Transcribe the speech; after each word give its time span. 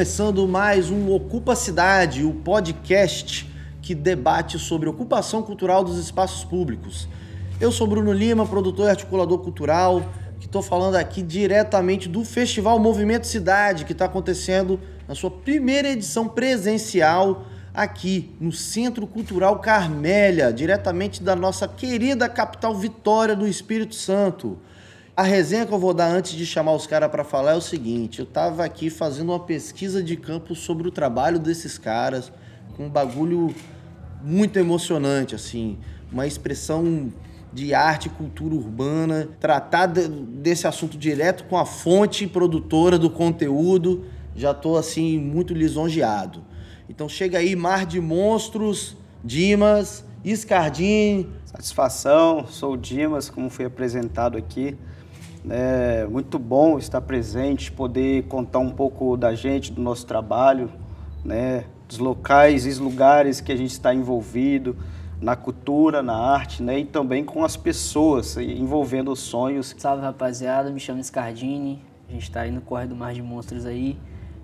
começando 0.00 0.48
mais 0.48 0.90
um 0.90 1.12
Ocupa 1.12 1.54
Cidade, 1.54 2.24
o 2.24 2.32
podcast 2.32 3.46
que 3.82 3.94
debate 3.94 4.58
sobre 4.58 4.88
ocupação 4.88 5.42
cultural 5.42 5.84
dos 5.84 5.98
espaços 5.98 6.42
públicos. 6.42 7.06
Eu 7.60 7.70
sou 7.70 7.86
Bruno 7.86 8.10
Lima, 8.10 8.46
produtor 8.46 8.86
e 8.86 8.90
articulador 8.92 9.38
cultural, 9.40 10.02
que 10.38 10.46
estou 10.46 10.62
falando 10.62 10.94
aqui 10.94 11.20
diretamente 11.20 12.08
do 12.08 12.24
Festival 12.24 12.78
Movimento 12.78 13.26
Cidade, 13.26 13.84
que 13.84 13.92
está 13.92 14.06
acontecendo 14.06 14.80
na 15.06 15.14
sua 15.14 15.30
primeira 15.30 15.90
edição 15.90 16.26
presencial 16.26 17.44
aqui 17.74 18.34
no 18.40 18.52
Centro 18.52 19.06
Cultural 19.06 19.58
Carmélia, 19.58 20.50
diretamente 20.50 21.22
da 21.22 21.36
nossa 21.36 21.68
querida 21.68 22.26
capital 22.26 22.74
Vitória 22.74 23.36
do 23.36 23.46
Espírito 23.46 23.94
Santo. 23.94 24.56
A 25.20 25.22
resenha 25.22 25.66
que 25.66 25.74
eu 25.74 25.78
vou 25.78 25.92
dar 25.92 26.10
antes 26.10 26.32
de 26.32 26.46
chamar 26.46 26.72
os 26.72 26.86
caras 26.86 27.10
para 27.10 27.22
falar 27.22 27.52
é 27.52 27.54
o 27.54 27.60
seguinte: 27.60 28.20
eu 28.20 28.24
estava 28.24 28.64
aqui 28.64 28.88
fazendo 28.88 29.32
uma 29.32 29.38
pesquisa 29.38 30.02
de 30.02 30.16
campo 30.16 30.54
sobre 30.54 30.88
o 30.88 30.90
trabalho 30.90 31.38
desses 31.38 31.76
caras, 31.76 32.32
com 32.74 32.86
um 32.86 32.88
bagulho 32.88 33.54
muito 34.24 34.58
emocionante, 34.58 35.34
assim, 35.34 35.76
uma 36.10 36.26
expressão 36.26 37.12
de 37.52 37.74
arte 37.74 38.06
e 38.06 38.08
cultura 38.08 38.54
urbana, 38.54 39.28
tratar 39.38 39.88
de, 39.88 40.08
desse 40.08 40.66
assunto 40.66 40.96
direto 40.96 41.44
com 41.44 41.58
a 41.58 41.66
fonte 41.66 42.26
produtora 42.26 42.98
do 42.98 43.10
conteúdo, 43.10 44.06
já 44.34 44.52
estou 44.52 44.78
assim 44.78 45.18
muito 45.18 45.52
lisonjeado. 45.52 46.42
Então 46.88 47.10
chega 47.10 47.36
aí 47.36 47.54
Mar 47.54 47.84
de 47.84 48.00
Monstros, 48.00 48.96
Dimas, 49.22 50.02
Scardini. 50.24 51.28
Satisfação, 51.44 52.46
sou 52.46 52.72
o 52.72 52.76
Dimas, 52.78 53.28
como 53.28 53.50
foi 53.50 53.66
apresentado 53.66 54.38
aqui. 54.38 54.78
É 55.48 56.06
muito 56.06 56.38
bom 56.38 56.78
estar 56.78 57.00
presente, 57.00 57.72
poder 57.72 58.24
contar 58.24 58.58
um 58.58 58.70
pouco 58.70 59.16
da 59.16 59.34
gente, 59.34 59.72
do 59.72 59.80
nosso 59.80 60.06
trabalho, 60.06 60.70
né, 61.24 61.64
dos 61.88 61.98
locais 61.98 62.66
e 62.66 62.80
lugares 62.80 63.40
que 63.40 63.50
a 63.50 63.56
gente 63.56 63.70
está 63.70 63.94
envolvido, 63.94 64.76
na 65.20 65.36
cultura, 65.36 66.02
na 66.02 66.16
arte, 66.16 66.62
né, 66.62 66.80
e 66.80 66.84
também 66.84 67.24
com 67.24 67.44
as 67.44 67.56
pessoas, 67.56 68.36
envolvendo 68.36 69.10
os 69.10 69.20
sonhos. 69.20 69.74
Salve 69.78 70.02
rapaziada, 70.02 70.70
me 70.70 70.80
chamo 70.80 71.02
Scardini, 71.02 71.82
a 72.08 72.12
gente 72.12 72.24
está 72.24 72.42
aí 72.42 72.50
no 72.50 72.60
Corre 72.60 72.86
do 72.86 72.94
Mar 72.94 73.14
de 73.14 73.22
Monstros 73.22 73.64
aí. 73.64 73.98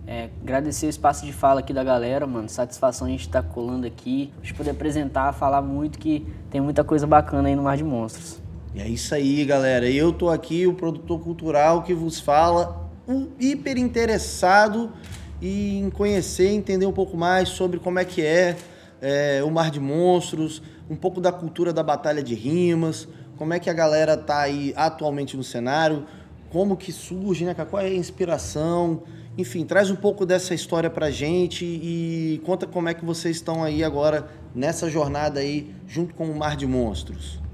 É, 0.07 0.31
agradecer 0.41 0.87
o 0.87 0.89
espaço 0.89 1.27
de 1.27 1.33
fala 1.33 1.61
aqui 1.61 1.73
da 1.73 1.83
galera, 1.83 2.27
mano. 2.29 2.49
Satisfação 2.49 3.09
a 3.09 3.11
gente 3.11 3.23
estar 3.23 3.43
tá 3.43 3.49
colando 3.49 3.87
aqui. 3.87 4.33
A 4.41 4.45
gente 4.45 4.55
poder 4.55 4.71
apresentar, 4.71 5.33
falar 5.33 5.61
muito, 5.61 5.99
que 5.99 6.25
tem 6.49 6.61
muita 6.61 6.85
coisa 6.85 7.09
bacana 7.09 7.49
aí 7.49 7.57
no 7.57 7.65
Mar 7.65 7.77
de 7.77 7.83
Monstros. 7.83 8.46
E 8.77 8.81
é 8.83 8.87
isso 8.87 9.15
aí, 9.15 9.43
galera. 9.47 9.89
Eu 9.89 10.13
tô 10.13 10.29
aqui, 10.29 10.67
o 10.67 10.75
produtor 10.75 11.19
cultural 11.21 11.83
que 11.83 11.95
vos 11.95 12.21
fala, 12.21 12.91
um 13.09 13.29
hiper 13.41 13.79
interessado 13.79 14.93
em 15.41 15.89
conhecer, 15.89 16.49
entender 16.49 16.85
um 16.85 16.93
pouco 16.93 17.17
mais 17.17 17.49
sobre 17.49 17.81
como 17.81 17.99
é 17.99 18.05
que 18.05 18.21
é, 18.21 18.55
é 19.01 19.43
o 19.43 19.51
Mar 19.51 19.71
de 19.71 19.81
Monstros, 19.81 20.63
um 20.91 20.95
pouco 20.95 21.23
da 21.23 21.33
cultura 21.33 21.73
da 21.73 21.83
batalha 21.83 22.23
de 22.23 22.35
rimas, 22.35 23.09
como 23.39 23.55
é 23.55 23.59
que 23.59 23.71
a 23.71 23.73
galera 23.73 24.15
tá 24.15 24.41
aí 24.41 24.75
atualmente 24.77 25.39
no 25.39 25.43
cenário, 25.43 26.05
como 26.51 26.77
que 26.77 26.93
surge, 26.93 27.47
né, 27.47 27.55
Qual 27.55 27.83
é 27.83 27.87
a 27.87 27.95
inspiração? 27.95 29.05
Enfim, 29.39 29.65
traz 29.65 29.91
um 29.91 29.97
pouco 29.97 30.27
dessa 30.27 30.53
história 30.53 30.91
pra 30.91 31.11
gente 31.11 31.65
e 31.65 32.43
conta 32.45 32.67
como 32.67 32.91
é 32.91 32.95
que 32.95 33.07
vocês 33.07 33.37
estão 33.37 33.65
aí 33.65 33.83
agora 33.83 34.29
nessa 34.55 34.91
jornada 34.91 35.41
aí 35.41 35.75
junto 35.89 36.15
com 36.15 36.27
o 36.27 36.37
Mar 36.37 36.57
de 36.57 36.67
Monstros. 36.67 37.46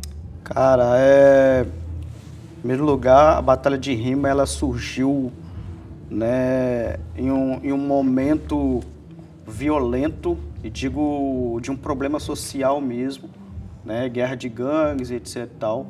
Cara, 0.55 0.99
é... 0.99 1.65
Em 1.65 2.59
primeiro 2.59 2.85
lugar, 2.85 3.39
a 3.39 3.43
Batalha 3.43 3.79
de 3.79 3.95
Rima, 3.95 4.29
ela 4.29 4.45
surgiu 4.45 5.33
né, 6.11 6.97
em, 7.17 7.31
um, 7.33 7.59
em 7.63 7.73
um 7.73 7.79
momento 7.79 8.81
violento, 9.49 10.37
e 10.63 10.69
digo 10.69 11.59
de 11.63 11.71
um 11.71 11.77
problema 11.77 12.21
social 12.21 12.83
mesmo, 12.83 13.31
né, 13.83 14.07
guerra 14.11 14.35
de 14.35 14.51
gangues, 14.51 15.11
etc 15.11 15.49
tal. 15.59 15.87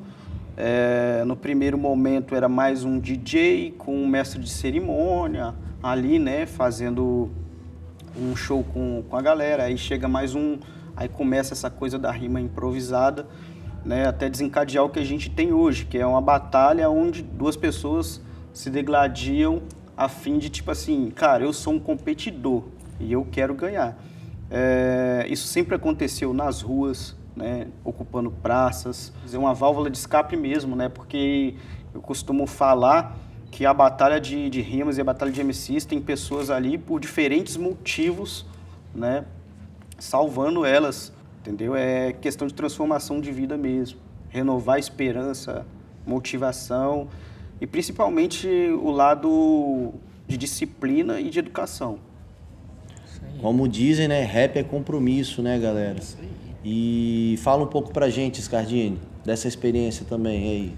É, 0.56 1.24
no 1.26 1.34
primeiro 1.34 1.76
momento 1.76 2.36
era 2.36 2.48
mais 2.48 2.84
um 2.84 3.00
DJ 3.00 3.74
com 3.76 3.96
um 3.96 4.06
mestre 4.06 4.40
de 4.40 4.48
cerimônia 4.48 5.54
ali, 5.82 6.20
né, 6.20 6.46
fazendo 6.46 7.28
um 8.16 8.36
show 8.36 8.62
com, 8.72 9.02
com 9.10 9.16
a 9.16 9.20
galera. 9.22 9.64
Aí 9.64 9.76
chega 9.76 10.06
mais 10.06 10.36
um, 10.36 10.56
aí 10.96 11.08
começa 11.08 11.52
essa 11.52 11.68
coisa 11.68 11.98
da 11.98 12.12
rima 12.12 12.40
improvisada 12.40 13.26
né, 13.84 14.06
até 14.06 14.28
desencadear 14.28 14.84
o 14.84 14.88
que 14.88 14.98
a 14.98 15.04
gente 15.04 15.28
tem 15.30 15.52
hoje, 15.52 15.84
que 15.84 15.98
é 15.98 16.06
uma 16.06 16.20
batalha 16.20 16.88
onde 16.88 17.22
duas 17.22 17.56
pessoas 17.56 18.20
se 18.52 18.70
degladiam 18.70 19.62
a 19.96 20.08
fim 20.08 20.38
de, 20.38 20.48
tipo 20.48 20.70
assim, 20.70 21.10
cara, 21.10 21.44
eu 21.44 21.52
sou 21.52 21.74
um 21.74 21.78
competidor 21.78 22.64
e 22.98 23.12
eu 23.12 23.26
quero 23.30 23.54
ganhar. 23.54 23.96
É, 24.50 25.26
isso 25.28 25.46
sempre 25.46 25.74
aconteceu 25.74 26.32
nas 26.32 26.60
ruas, 26.60 27.16
né, 27.34 27.68
ocupando 27.84 28.30
praças, 28.30 29.12
é 29.32 29.38
uma 29.38 29.54
válvula 29.54 29.90
de 29.90 29.96
escape 29.96 30.36
mesmo, 30.36 30.76
né, 30.76 30.88
porque 30.88 31.54
eu 31.94 32.00
costumo 32.00 32.46
falar 32.46 33.16
que 33.50 33.66
a 33.66 33.74
batalha 33.74 34.20
de, 34.20 34.48
de 34.48 34.60
rimas 34.60 34.96
e 34.96 35.00
a 35.00 35.04
batalha 35.04 35.30
de 35.30 35.42
MCs 35.42 35.84
tem 35.84 36.00
pessoas 36.00 36.50
ali 36.50 36.78
por 36.78 37.00
diferentes 37.00 37.56
motivos, 37.56 38.46
né, 38.94 39.24
salvando 39.98 40.64
elas 40.64 41.12
entendeu? 41.42 41.74
É 41.74 42.12
questão 42.12 42.46
de 42.46 42.54
transformação 42.54 43.20
de 43.20 43.32
vida 43.32 43.56
mesmo, 43.56 43.98
renovar 44.28 44.76
a 44.76 44.78
esperança, 44.78 45.66
motivação 46.06 47.08
e 47.60 47.66
principalmente 47.66 48.48
o 48.48 48.90
lado 48.90 49.92
de 50.26 50.36
disciplina 50.36 51.20
e 51.20 51.28
de 51.28 51.40
educação. 51.40 51.98
Como 53.40 53.68
dizem, 53.68 54.06
né? 54.06 54.22
Rap 54.22 54.56
é 54.56 54.62
compromisso, 54.62 55.42
né, 55.42 55.58
galera? 55.58 56.00
E 56.64 57.36
fala 57.42 57.64
um 57.64 57.66
pouco 57.66 57.92
pra 57.92 58.08
gente, 58.08 58.40
Scardini, 58.40 58.98
dessa 59.24 59.48
experiência 59.48 60.06
também 60.08 60.48
aí. 60.48 60.76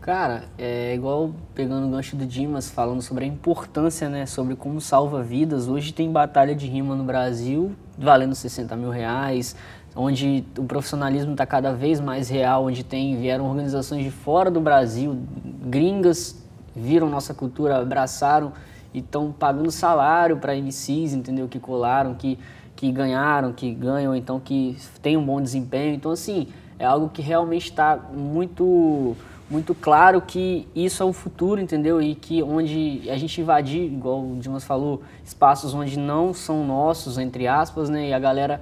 Cara, 0.00 0.44
é 0.56 0.94
igual 0.94 1.34
pegando 1.52 1.88
o 1.88 1.90
gancho 1.90 2.14
do 2.14 2.24
Dimas, 2.24 2.70
falando 2.70 3.02
sobre 3.02 3.24
a 3.24 3.26
importância, 3.26 4.08
né, 4.08 4.24
sobre 4.24 4.54
como 4.54 4.80
salva 4.80 5.20
vidas. 5.20 5.66
Hoje 5.66 5.92
tem 5.92 6.10
batalha 6.12 6.54
de 6.54 6.66
rima 6.66 6.94
no 6.94 7.02
Brasil, 7.02 7.72
valendo 7.98 8.32
60 8.32 8.76
mil 8.76 8.90
reais, 8.90 9.56
onde 9.96 10.44
o 10.58 10.64
profissionalismo 10.64 11.32
está 11.32 11.46
cada 11.46 11.72
vez 11.72 12.00
mais 12.00 12.28
real, 12.28 12.66
onde 12.66 12.84
tem 12.84 13.16
vieram 13.16 13.46
organizações 13.46 14.04
de 14.04 14.10
fora 14.10 14.50
do 14.50 14.60
Brasil, 14.60 15.18
gringas, 15.64 16.36
viram 16.74 17.08
nossa 17.08 17.32
cultura, 17.32 17.78
abraçaram 17.78 18.52
e 18.92 18.98
estão 18.98 19.32
pagando 19.32 19.70
salário 19.70 20.36
para 20.36 20.54
MCs, 20.54 21.14
entendeu? 21.14 21.48
Que 21.48 21.58
colaram, 21.58 22.14
que, 22.14 22.38
que 22.76 22.92
ganharam, 22.92 23.52
que 23.52 23.72
ganham, 23.72 24.14
então 24.14 24.38
que 24.38 24.76
tem 25.00 25.16
um 25.16 25.24
bom 25.24 25.40
desempenho. 25.40 25.94
Então, 25.94 26.10
assim, 26.10 26.48
é 26.78 26.84
algo 26.84 27.08
que 27.08 27.22
realmente 27.22 27.70
está 27.70 27.96
muito 27.96 29.16
muito 29.48 29.76
claro 29.76 30.20
que 30.20 30.66
isso 30.74 31.04
é 31.04 31.06
o 31.06 31.12
futuro, 31.12 31.60
entendeu? 31.60 32.02
E 32.02 32.16
que 32.16 32.42
onde 32.42 33.08
a 33.08 33.16
gente 33.16 33.40
invadir, 33.40 33.84
igual 33.84 34.20
o 34.20 34.36
Dimas 34.40 34.64
falou, 34.64 35.02
espaços 35.24 35.72
onde 35.72 35.96
não 35.96 36.34
são 36.34 36.66
nossos, 36.66 37.16
entre 37.16 37.46
aspas, 37.46 37.88
né? 37.88 38.08
E 38.08 38.12
a 38.12 38.18
galera 38.18 38.60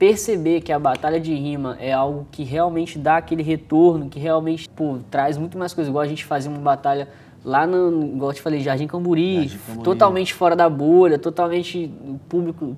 perceber 0.00 0.62
que 0.62 0.72
a 0.72 0.78
batalha 0.78 1.20
de 1.20 1.34
rima 1.34 1.76
é 1.78 1.92
algo 1.92 2.26
que 2.32 2.42
realmente 2.42 2.98
dá 2.98 3.18
aquele 3.18 3.42
retorno, 3.42 4.08
que 4.08 4.18
realmente 4.18 4.66
pô, 4.70 4.96
traz 5.10 5.36
muito 5.36 5.58
mais 5.58 5.74
coisa. 5.74 5.90
Igual 5.90 6.02
a 6.02 6.08
gente 6.08 6.24
fazia 6.24 6.50
uma 6.50 6.58
batalha 6.58 7.06
lá 7.44 7.66
no, 7.66 8.14
igual 8.14 8.30
eu 8.30 8.34
te 8.34 8.40
falei, 8.40 8.60
Jardim 8.60 8.86
Camburi, 8.86 9.46
Jardim 9.46 9.58
Camburi, 9.58 9.84
totalmente 9.84 10.32
fora 10.32 10.56
da 10.56 10.70
bolha, 10.70 11.18
totalmente 11.18 11.92
o 12.02 12.18
público 12.30 12.74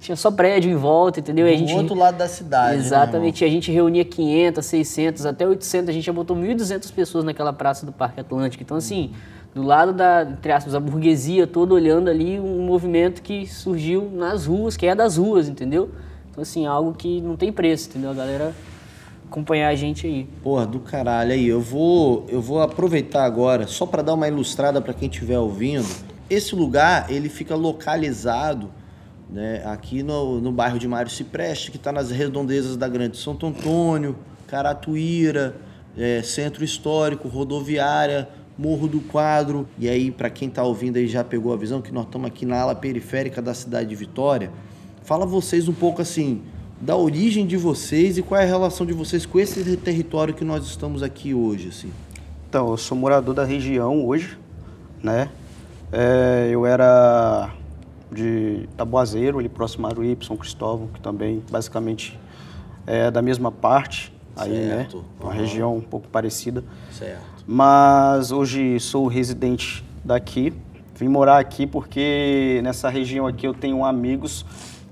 tinha 0.00 0.16
só 0.16 0.32
prédio 0.32 0.68
em 0.68 0.74
volta, 0.74 1.20
entendeu? 1.20 1.46
Do 1.46 1.52
a 1.52 1.56
gente, 1.56 1.72
outro 1.74 1.94
lado 1.94 2.18
da 2.18 2.26
cidade. 2.26 2.76
Né, 2.76 2.82
Exatamente, 2.82 3.44
né, 3.44 3.48
a 3.48 3.52
gente 3.52 3.70
reunia 3.70 4.04
500, 4.04 4.66
600, 4.66 5.26
até 5.26 5.46
800, 5.46 5.88
a 5.88 5.92
gente 5.92 6.04
já 6.04 6.12
botou 6.12 6.36
1.200 6.36 6.92
pessoas 6.92 7.24
naquela 7.24 7.52
praça 7.52 7.86
do 7.86 7.92
Parque 7.92 8.18
Atlântico. 8.18 8.64
Então, 8.64 8.76
assim, 8.76 9.12
do 9.54 9.62
lado 9.62 9.92
da, 9.92 10.22
entre 10.22 10.50
aspas, 10.50 10.74
a 10.74 10.80
burguesia 10.80 11.46
toda 11.46 11.72
olhando 11.72 12.10
ali 12.10 12.40
um 12.40 12.62
movimento 12.62 13.22
que 13.22 13.46
surgiu 13.46 14.10
nas 14.12 14.46
ruas, 14.46 14.76
que 14.76 14.86
é 14.86 14.94
das 14.94 15.16
ruas, 15.16 15.48
entendeu? 15.48 15.90
Então, 16.38 16.42
assim, 16.44 16.66
algo 16.66 16.94
que 16.94 17.20
não 17.20 17.36
tem 17.36 17.52
preço, 17.52 17.88
entendeu? 17.88 18.12
A 18.12 18.14
galera 18.14 18.54
acompanhar 19.28 19.70
a 19.70 19.74
gente 19.74 20.06
aí. 20.06 20.24
Porra, 20.40 20.64
do 20.64 20.78
caralho 20.78 21.32
aí. 21.32 21.48
Eu 21.48 21.60
vou, 21.60 22.24
eu 22.28 22.40
vou 22.40 22.62
aproveitar 22.62 23.24
agora, 23.24 23.66
só 23.66 23.84
para 23.84 24.02
dar 24.02 24.14
uma 24.14 24.28
ilustrada 24.28 24.80
para 24.80 24.94
quem 24.94 25.08
estiver 25.08 25.36
ouvindo. 25.36 25.88
Esse 26.30 26.54
lugar, 26.54 27.10
ele 27.10 27.28
fica 27.28 27.56
localizado 27.56 28.70
né, 29.28 29.64
aqui 29.64 30.00
no, 30.00 30.40
no 30.40 30.52
bairro 30.52 30.78
de 30.78 30.86
Mário 30.86 31.10
Cipreste, 31.10 31.72
que 31.72 31.76
está 31.76 31.90
nas 31.90 32.12
redondezas 32.12 32.76
da 32.76 32.86
Grande 32.86 33.16
Santo 33.16 33.44
Antônio, 33.44 34.14
Caratuíra, 34.46 35.56
é, 35.96 36.22
Centro 36.22 36.62
Histórico, 36.62 37.26
Rodoviária, 37.26 38.28
Morro 38.56 38.86
do 38.86 39.00
Quadro. 39.00 39.68
E 39.76 39.88
aí, 39.88 40.12
para 40.12 40.30
quem 40.30 40.46
está 40.46 40.62
ouvindo 40.62 40.98
aí 40.98 41.08
já 41.08 41.24
pegou 41.24 41.52
a 41.52 41.56
visão 41.56 41.82
que 41.82 41.90
nós 41.90 42.04
estamos 42.04 42.28
aqui 42.28 42.46
na 42.46 42.60
ala 42.60 42.76
periférica 42.76 43.42
da 43.42 43.54
cidade 43.54 43.88
de 43.88 43.96
Vitória. 43.96 44.52
Fala 45.08 45.24
vocês 45.24 45.66
um 45.68 45.72
pouco 45.72 46.02
assim 46.02 46.42
da 46.78 46.94
origem 46.94 47.46
de 47.46 47.56
vocês 47.56 48.18
e 48.18 48.22
qual 48.22 48.38
é 48.38 48.44
a 48.44 48.46
relação 48.46 48.84
de 48.84 48.92
vocês 48.92 49.24
com 49.24 49.40
esse 49.40 49.74
território 49.78 50.34
que 50.34 50.44
nós 50.44 50.66
estamos 50.66 51.02
aqui 51.02 51.32
hoje, 51.32 51.68
assim. 51.68 51.90
Então, 52.46 52.68
eu 52.68 52.76
sou 52.76 52.94
morador 52.94 53.34
da 53.34 53.42
região 53.42 54.04
hoje, 54.04 54.38
né? 55.02 55.30
É, 55.90 56.50
eu 56.52 56.66
era 56.66 57.54
de 58.12 58.68
Taboazeiro, 58.76 59.38
ali 59.38 59.48
próximo 59.48 59.86
a 59.86 59.90
Aruí, 59.90 60.14
São 60.20 60.36
Cristóvão, 60.36 60.88
que 60.88 61.00
também 61.00 61.42
basicamente 61.50 62.20
é 62.86 63.10
da 63.10 63.22
mesma 63.22 63.50
parte, 63.50 64.12
aí, 64.36 64.50
Certo. 64.50 64.98
né? 64.98 65.02
Uma 65.22 65.30
Aham. 65.30 65.40
região 65.40 65.74
um 65.74 65.80
pouco 65.80 66.06
parecida. 66.08 66.62
Certo. 66.92 67.22
Mas 67.46 68.30
hoje 68.30 68.78
sou 68.78 69.06
residente 69.06 69.82
daqui. 70.04 70.52
Vim 70.96 71.08
morar 71.08 71.38
aqui 71.38 71.66
porque 71.66 72.60
nessa 72.62 72.90
região 72.90 73.26
aqui 73.26 73.46
eu 73.46 73.54
tenho 73.54 73.82
amigos 73.86 74.44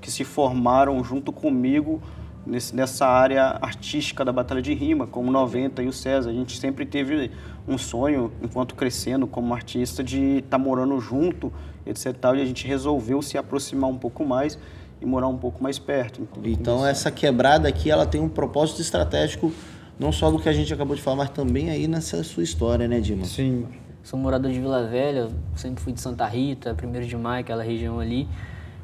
que 0.07 0.13
se 0.13 0.23
formaram 0.23 1.03
junto 1.03 1.33
comigo 1.33 2.01
nesse- 2.47 2.73
nessa 2.77 3.09
área 3.09 3.59
artística 3.61 4.25
da 4.25 4.33
Batalha 4.33 4.63
de 4.63 4.73
Rima, 4.73 5.05
como 5.05 5.31
o 5.31 5.33
90 5.33 5.83
e 5.83 5.89
o 5.89 5.93
César. 5.93 6.31
A 6.31 6.33
gente 6.33 6.57
sempre 6.61 6.87
teve 6.87 7.33
um 7.67 7.77
sonho, 7.77 8.31
enquanto 8.41 8.77
crescendo 8.77 9.27
como 9.27 9.53
artista, 9.53 10.05
de 10.05 10.39
estar 10.39 10.59
morando 10.59 11.01
junto, 11.01 11.53
etc. 11.85 12.17
Tal, 12.21 12.37
e 12.37 12.41
a 12.41 12.45
gente 12.45 12.65
resolveu 12.69 13.21
se 13.21 13.37
aproximar 13.37 13.91
um 13.91 13.99
pouco 13.99 14.25
mais 14.25 14.57
e 15.03 15.05
morar 15.05 15.27
um 15.27 15.37
pouco 15.37 15.61
mais 15.61 15.77
perto. 15.77 16.29
Então 16.45 16.87
essa 16.87 17.11
quebrada 17.11 17.67
aqui, 17.69 17.91
ela 17.91 18.07
tem 18.07 18.21
um 18.21 18.29
propósito 18.29 18.81
estratégico, 18.81 19.53
não 19.99 20.13
só 20.13 20.31
do 20.31 20.39
que 20.39 20.49
a 20.49 20.53
gente 20.53 20.73
acabou 20.73 20.95
de 20.95 21.03
falar, 21.03 21.17
mas 21.17 21.31
também 21.31 21.69
aí 21.69 21.89
nessa 21.89 22.23
sua 22.23 22.45
história, 22.45 22.87
né, 22.87 23.01
Dima? 23.01 23.25
Sim. 23.25 23.67
Sou 24.05 24.17
morador 24.21 24.53
de 24.53 24.61
Vila 24.61 24.87
Velha, 24.87 25.31
sempre 25.57 25.83
fui 25.83 25.93
de 25.93 26.01
Santa 26.01 26.25
Rita, 26.27 26.77
1 26.81 27.05
de 27.09 27.17
maio, 27.17 27.41
aquela 27.41 27.65
região 27.65 27.99
ali. 27.99 28.29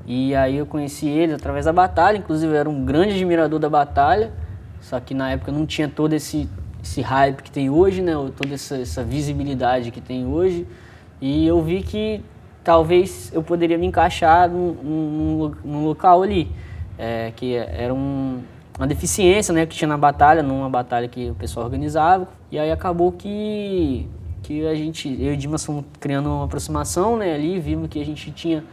E 0.07 0.35
aí 0.35 0.57
eu 0.57 0.67
conheci 0.67 1.09
ele 1.09 1.35
através 1.35 1.65
da 1.65 1.73
batalha, 1.73 2.19
inclusive 2.19 2.53
eu 2.53 2.59
era 2.59 2.69
um 2.69 2.85
grande 2.85 3.15
admirador 3.15 3.59
da 3.59 3.71
batalha, 3.71 4.33
só 4.81 4.99
que 4.99 5.15
na 5.15 5.31
época 5.31 5.53
não 5.53 5.65
tinha 5.65 5.89
todo 5.89 6.13
esse, 6.13 6.49
esse 6.83 7.01
hype 7.01 7.43
que 7.43 7.51
tem 7.51 7.71
hoje, 7.71 8.03
né? 8.03 8.17
ou 8.17 8.31
Toda 8.31 8.55
essa, 8.55 8.77
essa 8.77 9.05
visibilidade 9.05 9.91
que 9.91 10.01
tem 10.01 10.27
hoje. 10.27 10.67
E 11.21 11.47
eu 11.47 11.63
vi 11.63 11.83
que 11.83 12.21
talvez 12.65 13.31
eu 13.33 13.43
poderia 13.43 13.79
me 13.79 13.87
encaixar 13.87 14.51
num, 14.51 14.73
num, 14.73 15.53
num 15.65 15.85
local 15.85 16.23
ali, 16.23 16.51
é, 16.99 17.33
que 17.37 17.55
era 17.55 17.95
um, 17.95 18.43
uma 18.77 18.87
deficiência 18.89 19.55
né, 19.55 19.67
que 19.67 19.77
tinha 19.77 19.89
na 19.89 19.97
batalha, 19.97 20.43
numa 20.43 20.69
batalha 20.69 21.07
que 21.07 21.31
o 21.31 21.35
pessoal 21.35 21.65
organizava. 21.65 22.27
E 22.51 22.59
aí 22.59 22.73
acabou 22.73 23.13
que, 23.13 24.09
que 24.43 24.67
a 24.67 24.75
gente, 24.75 25.09
eu 25.21 25.35
e 25.35 25.37
Dimas 25.37 25.65
fomos 25.65 25.85
criando 26.01 26.29
uma 26.29 26.45
aproximação 26.45 27.17
né, 27.17 27.35
ali, 27.35 27.61
vimos 27.61 27.89
que 27.89 28.01
a 28.01 28.05
gente 28.05 28.33
tinha 28.33 28.65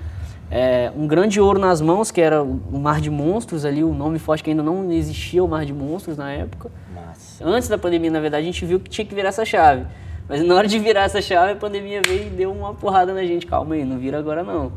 é, 0.52 0.92
um 0.96 1.08
grande 1.08 1.40
ouro 1.40 1.60
nas 1.60 1.80
mãos, 1.80 2.10
que 2.10 2.20
era 2.20 2.42
o 2.42 2.80
Mar 2.80 3.00
de 3.00 3.10
Monstros 3.10 3.66
ali, 3.66 3.84
o 3.84 3.94
nome 3.94 4.18
forte 4.18 4.44
que 4.44 4.50
ainda 4.50 4.64
não 4.64 4.92
existia 4.92 5.44
o 5.44 5.48
Mar 5.48 5.64
de 5.64 5.74
Monstros 5.74 6.18
na 6.18 6.32
época. 6.32 6.72
Massa. 6.94 7.46
Antes 7.46 7.70
da 7.70 7.78
pandemia, 7.78 8.10
na 8.10 8.20
verdade, 8.20 8.44
a 8.44 8.46
gente 8.46 8.66
viu 8.66 8.80
que 8.80 8.90
tinha 8.90 9.06
que 9.06 9.14
virar 9.14 9.30
essa 9.30 9.46
chave. 9.46 9.86
Mas 10.28 10.44
na 10.44 10.56
hora 10.56 10.68
de 10.68 10.80
virar 10.80 11.04
essa 11.04 11.22
chave, 11.22 11.54
a 11.54 11.56
pandemia 11.56 12.02
veio 12.06 12.28
e 12.28 12.30
deu 12.30 12.52
uma 12.52 12.74
porrada 12.74 13.14
na 13.14 13.24
gente. 13.24 13.46
Calma 13.46 13.76
aí, 13.76 13.86
não 13.86 14.00
vira 14.00 14.18
agora 14.18 14.44
não. 14.44 14.72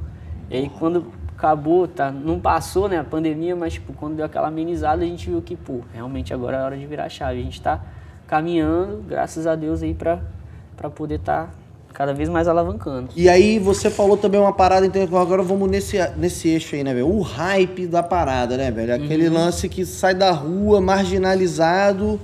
E 0.50 0.56
aí 0.56 0.70
quando 0.78 1.06
acabou, 1.36 1.88
tá, 1.88 2.10
não 2.10 2.38
passou 2.38 2.88
né, 2.88 2.98
a 2.98 3.04
pandemia, 3.04 3.56
mas 3.56 3.74
tipo, 3.74 3.92
quando 3.94 4.16
deu 4.16 4.24
aquela 4.24 4.48
amenizada, 4.48 5.02
a 5.02 5.06
gente 5.06 5.28
viu 5.28 5.40
que, 5.40 5.56
pô, 5.56 5.80
realmente 5.92 6.32
agora 6.32 6.58
é 6.58 6.62
hora 6.62 6.76
de 6.76 6.86
virar 6.86 7.04
a 7.04 7.08
chave. 7.08 7.40
A 7.40 7.42
gente 7.42 7.60
tá 7.60 7.80
caminhando, 8.26 9.02
graças 9.08 9.46
a 9.46 9.54
Deus 9.54 9.82
aí 9.82 9.94
pra 9.94 10.20
poder 10.94 11.16
estar 11.16 11.50
cada 11.92 12.12
vez 12.14 12.28
mais 12.28 12.48
alavancando. 12.48 13.10
E 13.14 13.28
aí 13.28 13.58
você 13.58 13.90
falou 13.90 14.16
também 14.16 14.40
uma 14.40 14.52
parada, 14.52 14.86
então 14.86 15.02
agora 15.18 15.42
vamos 15.42 15.70
nesse, 15.70 15.96
nesse 16.16 16.48
eixo 16.48 16.74
aí, 16.74 16.82
né, 16.82 16.92
velho? 16.94 17.08
O 17.08 17.20
hype 17.20 17.86
da 17.86 18.02
parada, 18.02 18.56
né, 18.56 18.70
velho? 18.70 18.94
Aquele 18.94 19.28
lance 19.28 19.68
que 19.68 19.84
sai 19.84 20.14
da 20.14 20.30
rua, 20.30 20.80
marginalizado, 20.80 22.18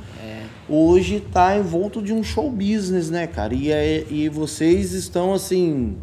hoje 0.68 1.20
tá 1.32 1.56
envolto 1.56 2.02
de 2.02 2.12
um 2.12 2.22
show 2.22 2.50
business, 2.50 3.10
né, 3.10 3.26
cara? 3.26 3.54
E, 3.54 3.70
é- 3.72 4.04
e 4.10 4.28
vocês 4.28 4.92
estão, 4.92 5.32
assim, 5.32 5.96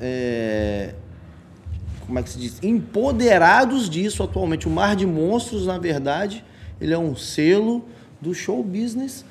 é, 0.00 0.94
como 2.06 2.18
é 2.18 2.22
que 2.22 2.30
se 2.30 2.38
diz? 2.38 2.58
Empoderados 2.62 3.90
disso 3.90 4.22
atualmente. 4.22 4.68
O 4.68 4.70
Mar 4.70 4.94
de 4.94 5.06
Monstros, 5.06 5.66
na 5.66 5.78
verdade, 5.78 6.44
ele 6.80 6.94
é 6.94 6.98
um 6.98 7.16
selo 7.16 7.84
do 8.20 8.32
show 8.32 8.62
business 8.62 9.24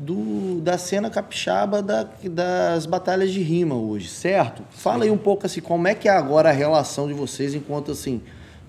do, 0.00 0.60
da 0.62 0.78
cena 0.78 1.10
capixaba 1.10 1.82
da- 1.82 2.08
das 2.30 2.86
batalhas 2.86 3.30
de 3.30 3.42
rima 3.42 3.74
hoje, 3.74 4.08
certo? 4.08 4.62
Fala 4.70 5.04
aí 5.04 5.10
um 5.10 5.18
pouco 5.18 5.44
assim, 5.44 5.60
como 5.60 5.86
é 5.86 5.94
que 5.94 6.08
é 6.08 6.10
agora 6.12 6.48
a 6.48 6.52
relação 6.52 7.06
de 7.06 7.12
vocês 7.12 7.54
enquanto 7.54 7.92
assim 7.92 8.22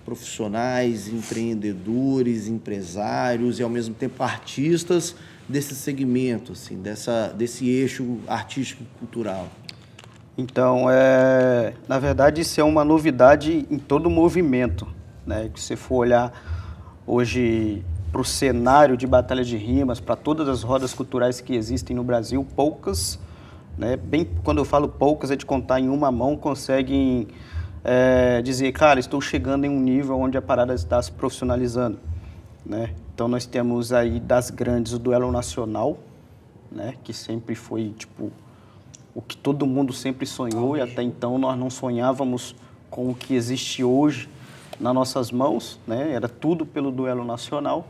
profissionais, 0.04 1.07
empreendedores, 1.07 2.48
empresários 2.48 3.60
e 3.60 3.63
ao 3.63 3.69
mesmo 3.69 3.95
tempo 3.95 4.22
artistas 4.22 5.16
desse 5.48 5.74
segmento, 5.74 6.51
assim, 6.51 6.75
dessa, 6.81 7.28
desse 7.30 7.69
eixo 7.69 8.18
artístico 8.28 8.83
cultural. 9.00 9.48
Então, 10.38 10.88
é, 10.89 11.74
na 11.88 11.98
verdade, 12.00 12.42
isso 12.42 12.60
é 12.60 12.63
uma 12.63 12.83
novidade 12.83 13.66
em 13.69 13.78
todo 13.78 14.07
o 14.07 14.10
movimento. 14.10 14.88
Né? 15.25 15.50
Que 15.54 15.62
se 15.62 15.75
for 15.75 15.98
olhar 15.98 16.33
hoje 17.06 17.83
para 18.11 18.21
o 18.21 18.25
cenário 18.25 18.97
de 18.97 19.07
batalha 19.07 19.43
de 19.43 19.55
rimas, 19.55 19.99
para 19.99 20.15
todas 20.15 20.47
as 20.47 20.63
rodas 20.63 20.93
culturais 20.93 21.39
que 21.39 21.55
existem 21.55 21.95
no 21.95 22.03
Brasil, 22.03 22.45
poucas, 22.55 23.17
né? 23.77 23.95
bem, 23.95 24.27
quando 24.43 24.57
eu 24.57 24.65
falo 24.65 24.89
poucas, 24.89 25.31
é 25.31 25.35
de 25.35 25.45
contar 25.45 25.79
em 25.79 25.87
uma 25.87 26.11
mão, 26.11 26.35
conseguem 26.35 27.27
é, 27.83 28.41
dizer, 28.41 28.71
cara, 28.73 28.99
estou 28.99 29.21
chegando 29.21 29.65
em 29.65 29.69
um 29.69 29.79
nível 29.79 30.19
onde 30.19 30.37
a 30.37 30.41
parada 30.41 30.73
está 30.73 31.01
se 31.01 31.11
profissionalizando. 31.11 31.97
Né? 32.65 32.93
Então, 33.13 33.27
nós 33.27 33.45
temos 33.45 33.93
aí 33.93 34.19
das 34.19 34.49
grandes 34.49 34.93
o 34.93 34.99
duelo 34.99 35.31
nacional, 35.31 35.97
né? 36.71 36.95
que 37.03 37.13
sempre 37.13 37.55
foi, 37.55 37.93
tipo, 37.97 38.31
o 39.15 39.21
que 39.21 39.37
todo 39.37 39.65
mundo 39.65 39.93
sempre 39.93 40.25
sonhou 40.25 40.77
e 40.77 40.81
até 40.81 41.01
então 41.01 41.37
nós 41.37 41.57
não 41.57 41.69
sonhávamos 41.69 42.55
com 42.89 43.09
o 43.09 43.15
que 43.15 43.33
existe 43.33 43.83
hoje 43.83 44.29
nas 44.79 44.93
nossas 44.93 45.31
mãos, 45.31 45.79
né? 45.85 46.11
Era 46.13 46.27
tudo 46.27 46.65
pelo 46.65 46.91
duelo 46.91 47.23
nacional. 47.23 47.85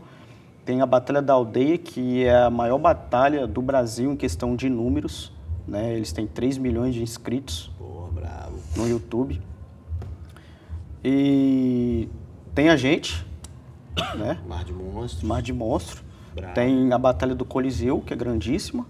Tem 0.64 0.80
a 0.80 0.86
Batalha 0.86 1.20
da 1.20 1.32
Aldeia, 1.32 1.76
que 1.76 2.24
é 2.24 2.44
a 2.44 2.50
maior 2.50 2.78
batalha 2.78 3.46
do 3.46 3.60
Brasil 3.60 4.12
em 4.12 4.16
questão 4.16 4.54
de 4.54 4.68
números, 4.68 5.32
né? 5.66 5.94
Eles 5.94 6.12
têm 6.12 6.26
3 6.26 6.56
milhões 6.58 6.94
de 6.94 7.02
inscritos 7.02 7.70
Porra, 7.76 8.10
bravo. 8.12 8.58
no 8.76 8.88
YouTube. 8.88 9.40
E 11.04 12.08
tem 12.54 12.68
a 12.68 12.76
gente, 12.76 13.26
né? 14.16 14.38
Mar 14.46 14.64
de 14.64 14.72
Monstros. 14.72 15.22
Mar 15.24 15.42
de 15.42 15.52
Monstro. 15.52 16.04
Bravo. 16.32 16.54
Tem 16.54 16.92
a 16.92 16.98
Batalha 16.98 17.34
do 17.34 17.44
Coliseu, 17.44 18.00
que 18.00 18.12
é 18.12 18.16
grandíssima. 18.16 18.86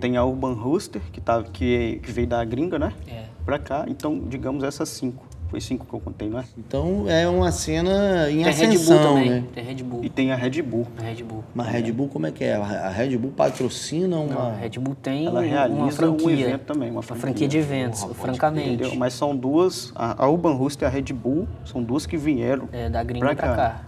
Tem 0.00 0.16
a 0.16 0.24
Urban 0.24 0.52
Rooster, 0.54 1.02
que, 1.10 1.20
tá, 1.20 1.42
que, 1.42 2.00
que 2.02 2.12
veio 2.12 2.26
da 2.26 2.44
gringa, 2.44 2.78
né? 2.78 2.92
É. 3.08 3.24
Pra 3.44 3.58
cá. 3.58 3.84
Então, 3.88 4.20
digamos, 4.20 4.62
essas 4.62 4.88
cinco. 4.90 5.26
Foi 5.48 5.60
cinco 5.60 5.86
que 5.86 5.94
eu 5.94 6.00
contei, 6.00 6.28
não 6.28 6.40
é? 6.40 6.44
Então 6.58 7.04
é 7.08 7.28
uma 7.28 7.52
cena 7.52 8.28
em 8.30 8.42
Tem 8.42 8.52
Red 8.52 8.66
Bull 8.66 8.74
ascensão, 8.76 8.98
também, 9.14 9.30
né? 9.30 9.44
tem 9.54 9.64
Red 9.64 9.82
Bull. 9.84 10.04
E 10.04 10.08
tem 10.10 10.32
a 10.32 10.36
Red 10.36 10.62
Bull. 10.62 10.86
A 10.98 11.02
Red 11.02 11.22
Bull. 11.22 11.44
Mas 11.54 11.66
a 11.68 11.70
Red 11.70 11.92
Bull 11.92 12.08
como 12.08 12.26
é 12.26 12.32
que 12.32 12.42
é? 12.44 12.54
A 12.56 12.88
Red 12.88 13.16
Bull 13.16 13.30
patrocina 13.30 14.18
uma... 14.18 14.34
Não, 14.34 14.48
a 14.50 14.54
Red 14.54 14.70
Bull 14.80 14.96
tem 14.96 15.26
Ela 15.26 15.40
uma 15.40 15.46
realiza 15.48 15.96
franquia. 15.98 16.26
um 16.26 16.30
evento 16.30 16.60
também, 16.64 16.88
uma 16.90 16.96
Uma 16.96 17.02
franquia. 17.02 17.20
franquia 17.22 17.48
de 17.48 17.58
eventos, 17.58 18.00
Porra, 18.00 18.14
francamente. 18.14 18.68
Entendeu? 18.70 18.94
Mas 18.96 19.14
são 19.14 19.36
duas, 19.36 19.92
a, 19.94 20.26
Urban 20.28 20.54
Rooster 20.54 20.86
e 20.86 20.90
a 20.90 20.92
Red 20.92 21.12
Bull, 21.12 21.46
são 21.64 21.82
duas 21.82 22.06
que 22.06 22.16
vieram. 22.16 22.68
É, 22.72 22.88
da 22.90 23.02
gringa 23.04 23.26
Pra 23.26 23.36
pra, 23.36 23.46
cá. 23.48 23.56
cá. 23.56 23.80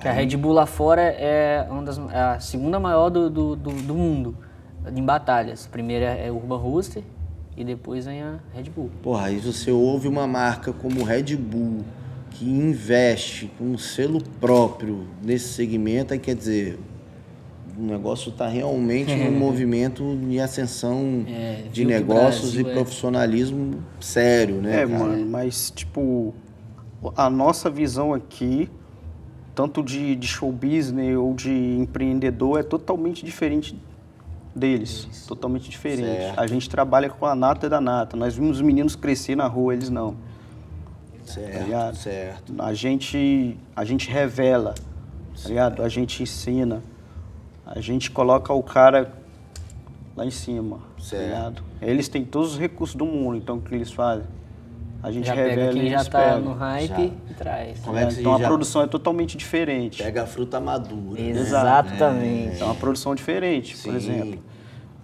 Que 0.00 0.08
a 0.08 0.12
Red 0.12 0.34
Bull 0.36 0.52
lá 0.52 0.64
fora 0.66 1.02
é, 1.02 1.66
uma 1.70 1.82
das, 1.82 1.98
é 1.98 2.18
a 2.20 2.40
segunda 2.40 2.78
maior 2.80 3.10
do, 3.10 3.28
do, 3.30 3.54
do, 3.56 3.70
do 3.70 3.94
mundo 3.94 4.36
em 4.94 5.02
batalhas. 5.02 5.66
A 5.66 5.70
primeira 5.70 6.06
é 6.06 6.30
o 6.30 6.36
Urban 6.36 6.56
Rooster 6.58 7.02
e 7.56 7.64
depois 7.64 8.04
vem 8.06 8.22
a 8.22 8.38
Red 8.54 8.64
Bull. 8.74 8.90
Porra, 9.02 9.26
aí 9.26 9.38
você 9.38 9.70
ouve 9.70 10.06
uma 10.08 10.26
marca 10.26 10.72
como 10.72 11.02
Red 11.02 11.36
Bull 11.36 11.78
que 12.30 12.44
investe 12.44 13.50
com 13.58 13.64
um 13.64 13.78
selo 13.78 14.20
próprio 14.40 15.06
nesse 15.22 15.48
segmento, 15.54 16.12
aí 16.12 16.18
quer 16.18 16.34
dizer, 16.34 16.78
o 17.78 17.82
negócio 17.82 18.30
está 18.30 18.46
realmente 18.46 19.14
num 19.14 19.30
movimento 19.38 20.16
de 20.28 20.38
ascensão 20.38 21.24
É, 21.26 21.62
de 21.72 21.84
negócios 21.84 22.52
Brasil 22.52 22.66
e 22.66 22.70
é- 22.70 22.74
profissionalismo 22.74 23.82
sério, 24.00 24.56
né? 24.56 24.82
É, 24.82 24.86
cara? 24.86 24.98
mano, 24.98 25.26
mas 25.26 25.70
tipo, 25.74 26.34
a 27.16 27.30
nossa 27.30 27.70
visão 27.70 28.12
aqui, 28.12 28.68
tanto 29.54 29.82
de, 29.82 30.14
de 30.14 30.26
show 30.26 30.52
business 30.52 31.16
ou 31.16 31.32
de 31.32 31.50
empreendedor, 31.50 32.58
é 32.60 32.62
totalmente 32.62 33.24
diferente 33.24 33.74
deles. 34.56 35.06
Totalmente 35.28 35.68
diferente. 35.68 36.06
Certo. 36.06 36.40
A 36.40 36.46
gente 36.46 36.68
trabalha 36.70 37.08
com 37.10 37.26
a 37.26 37.34
nata 37.34 37.68
da 37.68 37.80
nata. 37.80 38.16
Nós 38.16 38.34
vimos 38.34 38.56
os 38.56 38.62
meninos 38.62 38.96
crescer 38.96 39.36
na 39.36 39.46
rua, 39.46 39.74
eles 39.74 39.90
não. 39.90 40.12
tá 40.12 41.32
Certo, 41.32 41.64
ligado? 41.64 41.96
certo. 41.96 42.54
A 42.58 42.72
gente, 42.72 43.56
a 43.74 43.84
gente 43.84 44.08
revela, 44.10 44.74
tá? 45.74 45.82
A 45.84 45.88
gente 45.88 46.22
ensina. 46.22 46.82
A 47.66 47.80
gente 47.80 48.10
coloca 48.10 48.52
o 48.52 48.62
cara 48.62 49.12
lá 50.16 50.24
em 50.24 50.30
cima, 50.30 50.78
Certo. 51.00 51.62
tá? 51.62 51.86
Eles 51.86 52.08
têm 52.08 52.24
todos 52.24 52.52
os 52.52 52.58
recursos 52.58 52.96
do 52.96 53.04
mundo, 53.04 53.36
então 53.36 53.56
o 53.56 53.60
que 53.60 53.74
eles 53.74 53.90
fazem? 53.92 54.24
A 55.02 55.10
gente 55.12 55.26
Já 55.26 55.34
revela 55.34 55.56
pega 55.68 55.72
quem 55.80 55.90
já 55.90 56.04
tá 56.04 56.38
no 56.38 56.52
hype 56.54 56.88
Já. 56.88 57.00
e 57.04 57.34
traz. 57.36 57.80
Como 57.80 57.98
é 57.98 58.06
que 58.06 58.20
então 58.20 58.34
a 58.34 58.38
já- 58.38 58.46
produção 58.48 58.82
é 58.82 58.86
totalmente 58.86 59.36
diferente. 59.36 60.02
Pega 60.02 60.22
a 60.24 60.26
fruta 60.26 60.58
madura. 60.58 61.20
né? 61.20 61.30
Exatamente. 61.30 62.60
É 62.60 62.64
uma 62.64 62.74
produção 62.74 63.14
diferente, 63.14 63.74
por 63.76 63.90
Sim. 63.92 63.96
exemplo. 63.96 64.42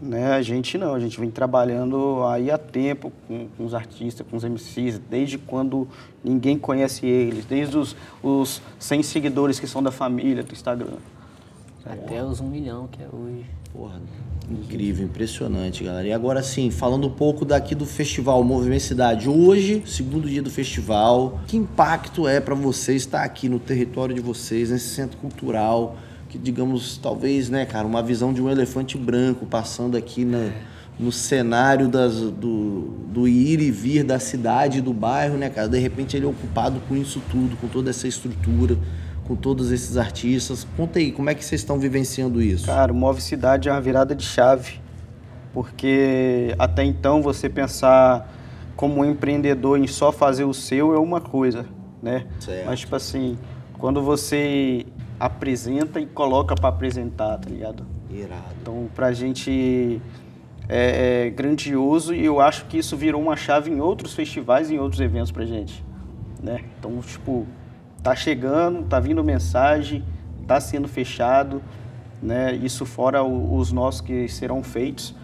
Né, 0.00 0.32
a 0.32 0.42
gente 0.42 0.76
não, 0.76 0.94
a 0.94 0.98
gente 0.98 1.20
vem 1.20 1.30
trabalhando 1.30 2.24
aí 2.26 2.50
há 2.50 2.58
tempo 2.58 3.12
com, 3.28 3.46
com, 3.56 3.64
os 3.64 3.72
artistas, 3.72 4.26
com 4.28 4.36
os 4.36 4.42
MCs, 4.42 4.98
desde 4.98 5.38
quando 5.38 5.86
ninguém 6.24 6.58
conhece 6.58 7.06
eles, 7.06 7.44
desde 7.44 7.78
os, 7.78 7.94
os 8.20 8.60
100 8.80 9.04
seguidores 9.04 9.60
que 9.60 9.66
são 9.68 9.80
da 9.80 9.92
família 9.92 10.42
do 10.42 10.52
Instagram. 10.52 10.96
Até 11.86 12.20
os 12.24 12.40
1 12.40 12.48
milhão 12.48 12.88
que 12.88 13.00
é 13.00 13.06
hoje. 13.12 13.46
Porra, 13.72 14.00
incrível, 14.52 15.04
impressionante, 15.04 15.84
galera. 15.84 16.08
E 16.08 16.12
agora 16.12 16.42
sim, 16.42 16.70
falando 16.70 17.06
um 17.06 17.10
pouco 17.10 17.44
daqui 17.44 17.74
do 17.74 17.86
festival 17.86 18.42
Movimento 18.44 18.82
Cidade. 18.82 19.28
Hoje, 19.28 19.82
segundo 19.86 20.28
dia 20.28 20.42
do 20.42 20.50
festival, 20.50 21.40
que 21.46 21.56
impacto 21.56 22.28
é 22.28 22.40
para 22.40 22.54
você 22.54 22.94
estar 22.94 23.22
aqui 23.22 23.48
no 23.48 23.58
território 23.58 24.14
de 24.14 24.20
vocês, 24.20 24.70
nesse 24.70 24.88
centro 24.88 25.18
cultural? 25.18 25.96
que 26.32 26.38
digamos, 26.38 26.96
talvez, 26.96 27.50
né, 27.50 27.66
cara, 27.66 27.86
uma 27.86 28.02
visão 28.02 28.32
de 28.32 28.40
um 28.40 28.48
elefante 28.48 28.96
branco 28.96 29.44
passando 29.44 29.98
aqui 29.98 30.24
na, 30.24 30.50
no 30.98 31.12
cenário 31.12 31.88
das, 31.88 32.14
do, 32.14 32.88
do 33.12 33.28
ir 33.28 33.60
e 33.60 33.70
vir 33.70 34.02
da 34.02 34.18
cidade, 34.18 34.80
do 34.80 34.94
bairro, 34.94 35.36
né, 35.36 35.50
cara? 35.50 35.68
De 35.68 35.78
repente 35.78 36.16
ele 36.16 36.24
é 36.24 36.28
ocupado 36.28 36.80
com 36.88 36.96
isso 36.96 37.20
tudo, 37.30 37.54
com 37.58 37.68
toda 37.68 37.90
essa 37.90 38.08
estrutura, 38.08 38.78
com 39.26 39.36
todos 39.36 39.70
esses 39.70 39.96
artistas. 39.96 40.66
Conta 40.76 40.98
aí, 40.98 41.12
como 41.12 41.30
é 41.30 41.34
que 41.34 41.44
vocês 41.44 41.60
estão 41.60 41.78
vivenciando 41.78 42.42
isso? 42.42 42.66
Cara, 42.66 42.92
o 42.92 42.94
Move 42.94 43.20
Cidade 43.20 43.68
é 43.68 43.72
uma 43.72 43.80
virada 43.80 44.14
de 44.14 44.24
chave, 44.24 44.80
porque 45.52 46.54
até 46.58 46.84
então 46.84 47.22
você 47.22 47.48
pensar 47.48 48.30
como 48.76 49.00
um 49.00 49.04
empreendedor 49.04 49.78
em 49.78 49.86
só 49.86 50.10
fazer 50.10 50.44
o 50.44 50.54
seu 50.54 50.94
é 50.94 50.98
uma 50.98 51.20
coisa, 51.20 51.66
né? 52.02 52.26
Certo. 52.40 52.66
Mas, 52.66 52.80
tipo 52.80 52.96
assim, 52.96 53.38
quando 53.78 54.02
você 54.02 54.86
apresenta 55.20 56.00
e 56.00 56.06
coloca 56.06 56.54
para 56.54 56.68
apresentar, 56.68 57.38
tá 57.38 57.48
ligado? 57.48 57.86
Irado. 58.10 58.42
Então, 58.60 58.88
pra 58.94 59.12
gente 59.12 60.00
é, 60.68 61.26
é, 61.26 61.30
grandioso 61.30 62.14
e 62.14 62.24
eu 62.24 62.40
acho 62.40 62.64
que 62.66 62.78
isso 62.78 62.96
virou 62.96 63.22
uma 63.22 63.36
chave 63.36 63.70
em 63.70 63.80
outros 63.80 64.14
festivais 64.14 64.70
e 64.70 64.74
em 64.74 64.78
outros 64.78 65.00
eventos 65.00 65.30
pra 65.30 65.44
gente, 65.44 65.84
né? 66.42 66.64
Então, 66.78 66.98
tipo, 67.00 67.46
tá 68.02 68.14
chegando, 68.14 68.84
tá 68.84 68.98
vindo 68.98 69.22
mensagem, 69.22 70.04
tá 70.46 70.60
sendo 70.60 70.88
fechado, 70.88 71.62
né? 72.22 72.54
Isso 72.54 72.84
fora 72.84 73.22
o, 73.22 73.56
os 73.56 73.72
nossos 73.72 74.00
que 74.00 74.28
serão 74.28 74.62
feitos, 74.62 75.14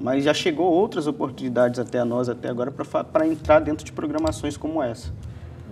mas 0.00 0.24
já 0.24 0.34
chegou 0.34 0.70
outras 0.70 1.06
oportunidades 1.06 1.78
até 1.78 1.98
a 1.98 2.04
nós 2.04 2.28
até 2.28 2.48
agora 2.48 2.70
para 2.70 3.26
entrar 3.26 3.60
dentro 3.60 3.84
de 3.84 3.92
programações 3.92 4.56
como 4.56 4.82
essa. 4.82 5.12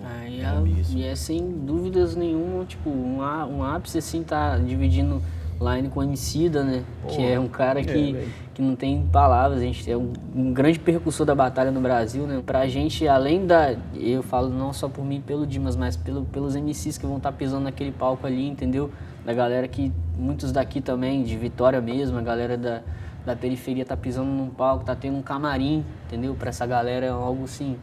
Ah, 0.05 0.29
e, 0.29 0.41
é, 0.41 0.99
e 0.99 1.05
é 1.05 1.15
sem 1.15 1.51
dúvidas 1.51 2.17
nenhuma, 2.17 2.65
tipo, 2.65 2.89
um, 2.89 3.19
um 3.19 3.63
ápice 3.63 3.99
assim 3.99 4.23
tá 4.23 4.57
dividindo 4.57 5.23
line 5.61 5.89
com 5.91 6.03
Emicida, 6.03 6.65
né? 6.65 6.83
que 7.09 7.23
é 7.23 7.39
um 7.39 7.49
cara 7.49 7.83
que, 7.83 8.17
é, 8.17 8.27
que 8.55 8.63
não 8.63 8.75
tem 8.75 9.07
palavras, 9.07 9.61
a 9.61 9.65
gente 9.65 9.91
é 9.91 9.97
um, 9.97 10.13
um, 10.35 10.53
grande 10.53 10.79
percussor 10.79 11.27
da 11.27 11.35
batalha 11.35 11.71
no 11.71 11.81
Brasil, 11.81 12.27
né? 12.27 12.43
Pra 12.45 12.67
gente, 12.67 13.07
além 13.07 13.47
da. 13.47 13.77
Eu 13.95 14.23
falo 14.23 14.49
não 14.49 14.73
só 14.73 14.89
por 14.89 15.05
mim 15.05 15.21
pelo 15.21 15.47
Dimas, 15.47 15.77
mas 15.77 15.97
pelo, 15.97 16.25
pelos 16.25 16.57
MCs 16.57 16.97
que 16.97 17.07
vão 17.07 17.19
estar 17.19 17.31
tá 17.31 17.37
pisando 17.37 17.65
naquele 17.65 17.93
palco 17.93 18.27
ali, 18.27 18.49
entendeu? 18.49 18.91
Da 19.25 19.35
galera 19.35 19.69
que. 19.69 19.93
Muitos 20.17 20.53
daqui 20.53 20.81
também, 20.81 21.23
de 21.23 21.37
Vitória 21.37 21.81
mesmo, 21.81 22.19
a 22.19 22.23
galera 22.23 22.57
da, 22.57 22.83
da 23.25 23.35
periferia 23.35 23.85
tá 23.87 23.97
pisando 23.97 24.31
num 24.31 24.51
palco, 24.51 24.85
tá 24.85 24.95
tendo 24.95 25.17
um 25.17 25.23
camarim, 25.23 25.85
entendeu? 26.07 26.35
Pra 26.35 26.51
essa 26.51 26.67
galera 26.67 27.07
é 27.07 27.11
algo 27.11 27.45
assim. 27.45 27.77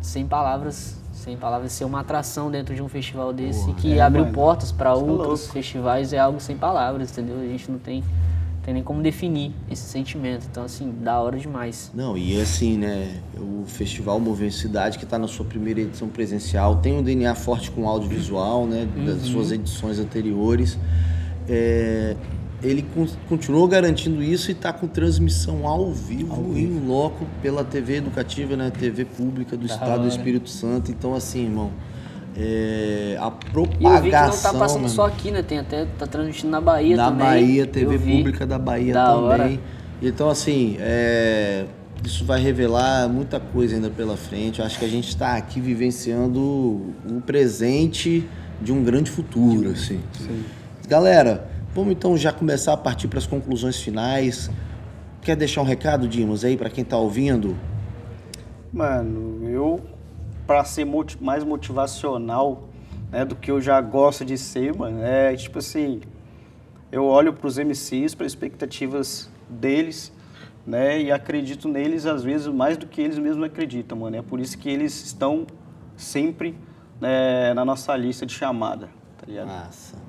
Sem 0.00 0.26
palavras 0.26 1.00
sem 1.18 1.36
palavras, 1.36 1.72
ser 1.72 1.84
uma 1.84 2.00
atração 2.00 2.50
dentro 2.50 2.74
de 2.74 2.82
um 2.82 2.88
festival 2.88 3.32
desse 3.32 3.66
Porra, 3.66 3.74
que 3.74 3.92
é, 3.94 4.00
abriu 4.00 4.22
mano. 4.22 4.34
portas 4.34 4.72
para 4.72 4.90
é 4.90 4.94
outros 4.94 5.48
festivais 5.48 6.12
é 6.12 6.18
algo 6.18 6.40
sem 6.40 6.56
palavras, 6.56 7.10
entendeu? 7.10 7.38
A 7.40 7.44
gente 7.44 7.70
não 7.70 7.78
tem, 7.78 8.04
tem 8.62 8.74
nem 8.74 8.82
como 8.82 9.02
definir 9.02 9.52
esse 9.70 9.82
sentimento. 9.82 10.46
Então, 10.50 10.64
assim, 10.64 10.94
da 11.00 11.20
hora 11.20 11.38
demais. 11.38 11.90
Não, 11.92 12.16
e 12.16 12.40
assim, 12.40 12.78
né? 12.78 13.20
O 13.36 13.64
Festival 13.66 14.20
Movimento 14.20 14.54
Cidade, 14.54 14.96
que 14.96 15.04
está 15.04 15.18
na 15.18 15.28
sua 15.28 15.44
primeira 15.44 15.80
edição 15.80 16.08
presencial, 16.08 16.76
tem 16.76 16.96
um 16.96 17.02
DNA 17.02 17.34
forte 17.34 17.70
com 17.70 17.88
audiovisual, 17.88 18.66
né? 18.66 18.88
Das 19.04 19.24
uhum. 19.24 19.32
suas 19.32 19.52
edições 19.52 19.98
anteriores. 19.98 20.78
É, 21.48 22.14
ele 22.62 22.84
continuou 23.28 23.68
garantindo 23.68 24.22
isso 24.22 24.50
e 24.50 24.52
está 24.52 24.72
com 24.72 24.88
transmissão 24.88 25.66
ao 25.66 25.92
vivo, 25.92 26.32
ao 26.34 26.42
vivo, 26.42 26.76
em 26.76 26.88
loco 26.88 27.24
pela 27.40 27.62
TV 27.62 27.96
educativa, 27.96 28.56
né? 28.56 28.70
TV 28.70 29.04
pública 29.04 29.56
do 29.56 29.64
Estado 29.64 30.02
do 30.02 30.08
Espírito 30.08 30.50
Santo. 30.50 30.90
Então, 30.90 31.14
assim, 31.14 31.44
irmão, 31.44 31.70
é, 32.36 33.16
a 33.20 33.30
propagação... 33.30 33.92
E 33.92 33.96
eu 33.96 34.02
vi 34.02 34.10
que 34.10 34.16
não 34.16 34.42
tá 34.42 34.58
passando 34.58 34.82
mano, 34.82 34.88
só 34.88 35.06
aqui, 35.06 35.30
né? 35.30 35.42
Tem 35.42 35.58
até, 35.58 35.84
tá 35.84 36.06
transmitindo 36.06 36.50
na 36.50 36.60
Bahia 36.60 36.96
na 36.96 37.10
também. 37.10 37.18
Na 37.18 37.32
Bahia, 37.32 37.66
TV 37.66 37.98
pública 37.98 38.44
da 38.44 38.58
Bahia 38.58 38.92
da 38.92 39.06
também. 39.06 39.22
Hora. 39.24 39.60
Então, 40.02 40.28
assim, 40.28 40.76
é, 40.80 41.64
isso 42.04 42.24
vai 42.24 42.40
revelar 42.40 43.08
muita 43.08 43.38
coisa 43.38 43.76
ainda 43.76 43.88
pela 43.88 44.16
frente. 44.16 44.58
Eu 44.58 44.66
acho 44.66 44.76
que 44.80 44.84
a 44.84 44.88
gente 44.88 45.08
está 45.08 45.36
aqui 45.36 45.60
vivenciando 45.60 46.40
o 46.40 47.22
presente 47.24 48.28
de 48.60 48.72
um 48.72 48.82
grande 48.82 49.12
futuro, 49.12 49.70
assim. 49.70 50.00
Sim. 50.18 50.44
Galera... 50.88 51.56
Vamos 51.78 51.92
então 51.92 52.16
já 52.16 52.32
começar 52.32 52.72
a 52.72 52.76
partir 52.76 53.06
para 53.06 53.20
as 53.20 53.26
conclusões 53.26 53.80
finais. 53.80 54.50
Quer 55.22 55.36
deixar 55.36 55.60
um 55.60 55.64
recado, 55.64 56.08
Dimos, 56.08 56.44
aí 56.44 56.56
para 56.56 56.68
quem 56.68 56.82
está 56.82 56.96
ouvindo? 56.96 57.56
Mano, 58.72 59.48
eu 59.48 59.80
para 60.44 60.64
ser 60.64 60.84
mais 61.20 61.44
motivacional 61.44 62.68
né, 63.12 63.24
do 63.24 63.36
que 63.36 63.48
eu 63.48 63.60
já 63.60 63.80
gosto 63.80 64.24
de 64.24 64.36
ser, 64.36 64.74
mano, 64.74 65.04
é 65.04 65.36
tipo 65.36 65.60
assim, 65.60 66.00
eu 66.90 67.04
olho 67.04 67.32
para 67.32 67.46
os 67.46 67.58
MCs, 67.58 68.12
para 68.12 68.26
expectativas 68.26 69.30
deles, 69.48 70.12
né, 70.66 71.00
e 71.00 71.12
acredito 71.12 71.68
neles 71.68 72.06
às 72.06 72.24
vezes 72.24 72.48
mais 72.48 72.76
do 72.76 72.88
que 72.88 73.00
eles 73.00 73.20
mesmos 73.20 73.44
acreditam, 73.44 73.98
mano. 73.98 74.16
É 74.16 74.22
por 74.22 74.40
isso 74.40 74.58
que 74.58 74.68
eles 74.68 75.04
estão 75.04 75.46
sempre 75.96 76.58
né, 77.00 77.54
na 77.54 77.64
nossa 77.64 77.96
lista 77.96 78.26
de 78.26 78.34
chamada, 78.34 78.88
tá 79.16 79.26
ligado? 79.28 79.46
Massa. 79.46 80.07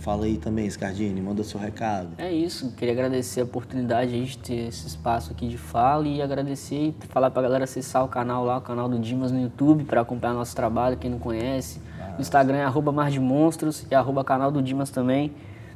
Fala 0.00 0.24
aí 0.24 0.38
também, 0.38 0.68
Scardini, 0.68 1.20
manda 1.20 1.44
seu 1.44 1.60
recado. 1.60 2.08
É 2.16 2.32
isso, 2.32 2.72
queria 2.72 2.94
agradecer 2.94 3.42
a 3.42 3.44
oportunidade 3.44 4.24
de 4.24 4.38
ter 4.38 4.68
esse 4.68 4.86
espaço 4.86 5.30
aqui 5.30 5.46
de 5.46 5.58
fala 5.58 6.08
e 6.08 6.22
agradecer 6.22 6.94
e 7.02 7.06
falar 7.10 7.30
pra 7.30 7.42
galera 7.42 7.64
acessar 7.64 8.02
o 8.02 8.08
canal 8.08 8.42
lá, 8.42 8.56
o 8.56 8.60
canal 8.62 8.88
do 8.88 8.98
Dimas 8.98 9.30
no 9.30 9.42
YouTube, 9.42 9.84
para 9.84 10.00
acompanhar 10.00 10.32
nosso 10.32 10.56
trabalho, 10.56 10.96
quem 10.96 11.10
não 11.10 11.18
conhece. 11.18 11.82
Ah, 12.00 12.14
no 12.14 12.20
Instagram 12.22 12.56
é 12.56 12.64
arroba 12.64 12.90
Mar 12.90 13.10
de 13.10 13.20
Monstros 13.20 13.84
e 13.90 13.94
arroba 13.94 14.24
canal 14.24 14.50
do 14.50 14.62
Dimas 14.62 14.88
também. 14.88 15.32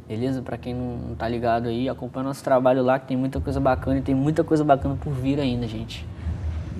Beleza? 0.08 0.40
Para 0.40 0.56
quem 0.56 0.72
não, 0.72 0.96
não 0.96 1.14
tá 1.14 1.28
ligado 1.28 1.68
aí, 1.68 1.86
acompanha 1.86 2.24
nosso 2.24 2.42
trabalho 2.42 2.82
lá, 2.82 2.98
que 2.98 3.08
tem 3.08 3.18
muita 3.18 3.40
coisa 3.40 3.60
bacana 3.60 3.98
e 3.98 4.02
tem 4.02 4.14
muita 4.14 4.42
coisa 4.42 4.64
bacana 4.64 4.96
por 4.98 5.12
vir 5.12 5.38
ainda, 5.38 5.68
gente. 5.68 6.06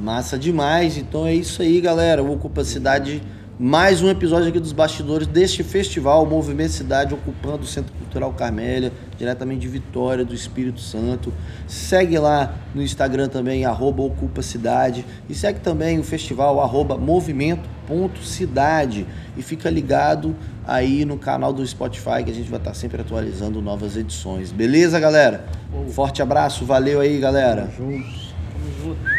Massa 0.01 0.39
demais. 0.39 0.97
Então 0.97 1.27
é 1.27 1.35
isso 1.35 1.61
aí, 1.61 1.79
galera. 1.79 2.23
O 2.23 2.33
Ocupa 2.33 2.65
Cidade 2.65 3.23
mais 3.59 4.01
um 4.03 4.11
episódio 4.11 4.49
aqui 4.49 4.59
dos 4.59 4.73
bastidores 4.73 5.29
deste 5.29 5.63
festival, 5.63 6.27
Movimento 6.27 6.73
Cidade, 6.73 7.15
ocupando 7.15 7.63
o 7.63 7.67
Centro 7.67 7.93
Cultural 7.93 8.33
Carmélia, 8.33 8.93
diretamente 9.17 9.61
de 9.61 9.69
Vitória, 9.69 10.25
do 10.25 10.35
Espírito 10.35 10.81
Santo. 10.81 11.33
Segue 11.69 12.19
lá 12.19 12.57
no 12.75 12.83
Instagram 12.83 13.29
também, 13.29 13.65
arroba 13.65 14.03
Ocupa 14.03 14.43
Cidade. 14.43 15.07
E 15.29 15.35
segue 15.35 15.61
também 15.61 16.01
o 16.01 16.05
festival, 16.05 16.61
arroba 16.61 16.99
movimento.cidade. 16.99 19.07
E 19.37 19.43
fica 19.43 19.71
ligado 19.71 20.35
aí 20.67 21.05
no 21.05 21.17
canal 21.17 21.53
do 21.53 21.65
Spotify, 21.65 22.25
que 22.25 22.33
a 22.33 22.35
gente 22.35 22.51
vai 22.51 22.59
estar 22.59 22.75
sempre 22.75 23.03
atualizando 23.03 23.63
novas 23.63 23.97
edições. 23.97 24.51
Beleza, 24.51 24.99
galera? 24.99 25.47
Forte 25.91 26.21
abraço, 26.21 26.65
valeu 26.65 27.01
aí, 27.01 27.21
galera. 27.21 27.71
Tamo 27.77 27.93
junto. 27.93 28.03
Tamo 28.03 28.73
junto. 28.83 29.14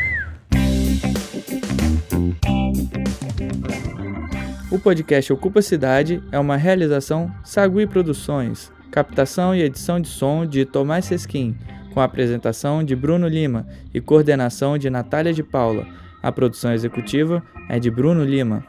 O 4.76 4.80
podcast 4.80 5.32
Ocupa 5.32 5.62
Cidade 5.62 6.22
é 6.34 6.38
uma 6.38 6.58
realização 6.58 7.34
Sagui 7.46 7.88
Produções, 7.88 8.74
captação 8.92 9.56
e 9.56 9.62
edição 9.62 10.02
de 10.02 10.10
som 10.10 10.46
de 10.46 10.66
Tomás 10.66 11.06
Sesquim, 11.06 11.56
com 11.94 12.02
apresentação 12.02 12.84
de 12.84 12.94
Bruno 12.94 13.26
Lima 13.26 13.66
e 13.94 14.02
coordenação 14.02 14.78
de 14.78 14.90
Natália 14.90 15.32
de 15.32 15.42
Paula. 15.42 15.88
A 16.22 16.30
produção 16.30 16.74
executiva 16.74 17.42
é 17.70 17.80
de 17.80 17.90
Bruno 17.90 18.26
Lima. 18.26 18.66